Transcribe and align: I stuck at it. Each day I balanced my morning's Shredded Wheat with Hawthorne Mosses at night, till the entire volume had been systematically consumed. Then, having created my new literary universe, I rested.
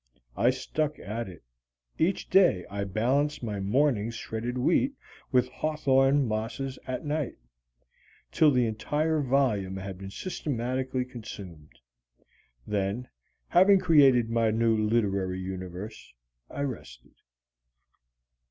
I 0.35 0.49
stuck 0.49 0.97
at 0.97 1.29
it. 1.29 1.43
Each 1.99 2.27
day 2.27 2.65
I 2.71 2.85
balanced 2.85 3.43
my 3.43 3.59
morning's 3.59 4.15
Shredded 4.15 4.57
Wheat 4.57 4.93
with 5.31 5.47
Hawthorne 5.49 6.27
Mosses 6.27 6.79
at 6.87 7.05
night, 7.05 7.37
till 8.31 8.49
the 8.49 8.65
entire 8.65 9.21
volume 9.21 9.77
had 9.77 9.99
been 9.99 10.09
systematically 10.09 11.05
consumed. 11.05 11.77
Then, 12.65 13.09
having 13.49 13.77
created 13.77 14.31
my 14.31 14.49
new 14.49 14.75
literary 14.75 15.39
universe, 15.39 16.11
I 16.49 16.61
rested. 16.61 17.13